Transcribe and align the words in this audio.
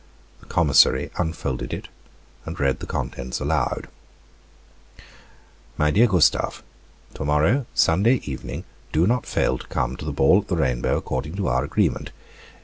The 0.39 0.47
commissary 0.47 1.11
unfolded 1.19 1.75
it 1.75 1.87
and 2.43 2.59
read 2.59 2.79
the 2.79 2.87
contents 2.87 3.39
aloud: 3.39 3.87
"My 5.77 5.91
dear 5.91 6.07
Gustave, 6.07 6.63
To 7.13 7.23
morrow, 7.23 7.67
Sunday 7.75 8.15
evening, 8.25 8.63
do 8.91 9.05
not 9.05 9.27
fail 9.27 9.59
to 9.59 9.67
come 9.67 9.95
to 9.97 10.05
the 10.05 10.11
ball 10.11 10.39
at 10.39 10.47
the 10.47 10.57
Rainbow, 10.57 10.97
according 10.97 11.35
to 11.35 11.47
our 11.49 11.63
agreement. 11.63 12.09